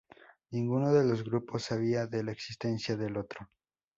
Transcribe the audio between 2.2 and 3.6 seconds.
la existencia del otro.